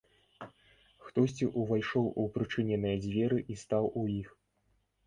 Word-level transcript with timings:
Хтосьці 1.09 1.49
ўвайшоў 1.61 2.09
у 2.25 2.27
прычыненыя 2.39 2.97
дзверы 3.05 3.37
і 3.51 3.63
стаў 3.67 3.83
у 3.99 4.09
іх. 4.21 4.29